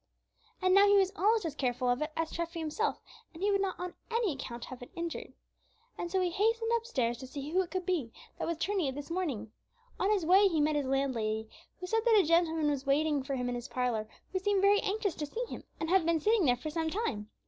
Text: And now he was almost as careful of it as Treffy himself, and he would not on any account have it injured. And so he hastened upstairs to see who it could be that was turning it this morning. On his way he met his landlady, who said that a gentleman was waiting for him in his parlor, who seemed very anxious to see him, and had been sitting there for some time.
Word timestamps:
And 0.63 0.73
now 0.73 0.87
he 0.87 0.97
was 0.97 1.11
almost 1.15 1.45
as 1.45 1.53
careful 1.53 1.87
of 1.87 2.01
it 2.01 2.11
as 2.17 2.31
Treffy 2.31 2.57
himself, 2.59 3.03
and 3.35 3.43
he 3.43 3.51
would 3.51 3.61
not 3.61 3.79
on 3.79 3.93
any 4.09 4.33
account 4.33 4.65
have 4.65 4.81
it 4.81 4.89
injured. 4.95 5.31
And 5.95 6.09
so 6.09 6.19
he 6.21 6.31
hastened 6.31 6.71
upstairs 6.75 7.19
to 7.19 7.27
see 7.27 7.51
who 7.51 7.61
it 7.61 7.69
could 7.69 7.85
be 7.85 8.11
that 8.39 8.47
was 8.47 8.57
turning 8.57 8.87
it 8.87 8.95
this 8.95 9.11
morning. 9.11 9.51
On 9.99 10.09
his 10.09 10.25
way 10.25 10.47
he 10.47 10.59
met 10.59 10.75
his 10.75 10.87
landlady, 10.87 11.47
who 11.79 11.85
said 11.85 12.03
that 12.05 12.19
a 12.19 12.23
gentleman 12.25 12.71
was 12.71 12.87
waiting 12.87 13.21
for 13.21 13.35
him 13.35 13.47
in 13.47 13.53
his 13.53 13.67
parlor, 13.67 14.09
who 14.33 14.39
seemed 14.39 14.63
very 14.63 14.79
anxious 14.79 15.13
to 15.13 15.27
see 15.27 15.43
him, 15.47 15.65
and 15.79 15.91
had 15.91 16.03
been 16.03 16.19
sitting 16.19 16.45
there 16.45 16.57
for 16.57 16.71
some 16.71 16.89
time. 16.89 17.29